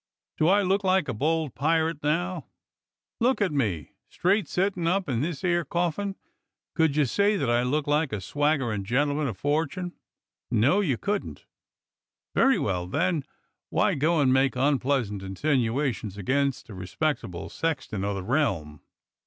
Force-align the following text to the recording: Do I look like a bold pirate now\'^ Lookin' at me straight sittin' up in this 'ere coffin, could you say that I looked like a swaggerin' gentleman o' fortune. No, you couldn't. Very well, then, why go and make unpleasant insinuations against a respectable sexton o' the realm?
Do 0.35 0.47
I 0.47 0.63
look 0.63 0.83
like 0.83 1.07
a 1.07 1.13
bold 1.13 1.53
pirate 1.53 1.99
now\'^ 2.01 2.45
Lookin' 3.19 3.45
at 3.45 3.51
me 3.51 3.91
straight 4.09 4.47
sittin' 4.47 4.87
up 4.87 5.07
in 5.07 5.21
this 5.21 5.43
'ere 5.43 5.63
coffin, 5.63 6.15
could 6.73 6.95
you 6.95 7.05
say 7.05 7.37
that 7.37 7.51
I 7.51 7.61
looked 7.61 7.87
like 7.87 8.11
a 8.11 8.19
swaggerin' 8.19 8.83
gentleman 8.83 9.27
o' 9.27 9.35
fortune. 9.35 9.93
No, 10.49 10.79
you 10.79 10.97
couldn't. 10.97 11.45
Very 12.33 12.57
well, 12.57 12.87
then, 12.87 13.23
why 13.69 13.93
go 13.93 14.19
and 14.19 14.33
make 14.33 14.55
unpleasant 14.55 15.21
insinuations 15.21 16.17
against 16.17 16.69
a 16.69 16.73
respectable 16.73 17.47
sexton 17.49 18.03
o' 18.03 18.15
the 18.15 18.23
realm? 18.23 18.81